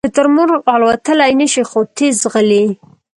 شترمرغ 0.07 0.61
الوتلی 0.73 1.31
نشي 1.41 1.63
خو 1.69 1.79
تېز 1.97 2.13
ځغلي 2.23 2.63